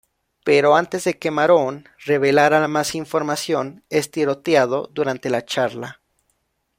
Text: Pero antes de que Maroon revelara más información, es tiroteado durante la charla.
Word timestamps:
Pero 0.43 0.75
antes 0.75 1.03
de 1.03 1.19
que 1.19 1.29
Maroon 1.29 1.85
revelara 1.99 2.67
más 2.67 2.95
información, 2.95 3.83
es 3.91 4.09
tiroteado 4.09 4.89
durante 4.91 5.29
la 5.29 5.45
charla. 5.45 6.01